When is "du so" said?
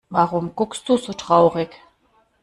0.89-1.13